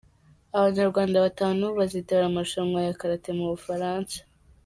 Abanyarwanda 0.57 1.17
batanu 1.25 1.65
bazitabira 1.77 2.25
amarushanwa 2.27 2.79
ya 2.87 2.97
Karate 2.99 3.29
mu 3.37 3.45
Bufaransa 3.53 4.17